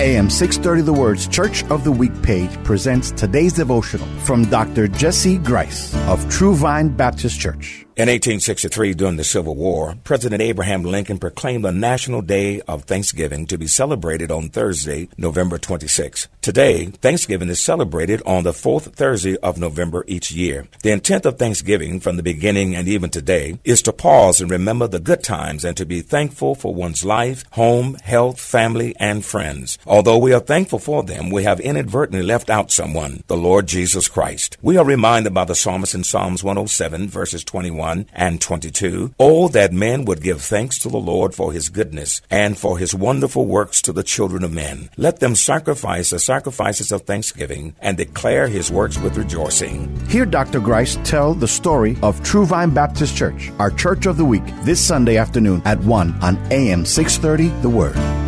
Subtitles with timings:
[0.00, 4.86] AM 630 The Word's Church of the Week page presents today's devotional from Dr.
[4.86, 7.87] Jesse Grice of True Vine Baptist Church.
[7.98, 13.44] In 1863, during the Civil War, President Abraham Lincoln proclaimed the National Day of Thanksgiving
[13.46, 16.28] to be celebrated on Thursday, November 26.
[16.40, 20.68] Today, Thanksgiving is celebrated on the fourth Thursday of November each year.
[20.84, 24.86] The intent of Thanksgiving from the beginning and even today is to pause and remember
[24.86, 29.76] the good times and to be thankful for one's life, home, health, family, and friends.
[29.88, 34.06] Although we are thankful for them, we have inadvertently left out someone, the Lord Jesus
[34.06, 34.56] Christ.
[34.62, 39.14] We are reminded by the psalmist in Psalms 107 verses 21 21 and 22.
[39.18, 42.94] Oh, that men would give thanks to the Lord for his goodness and for his
[42.94, 44.90] wonderful works to the children of men.
[44.96, 49.88] Let them sacrifice the sacrifices of thanksgiving and declare his works with rejoicing.
[50.08, 50.60] Hear Dr.
[50.60, 54.84] Grice tell the story of True Vine Baptist Church, our church of the week, this
[54.84, 58.27] Sunday afternoon at 1 on AM 630 The Word.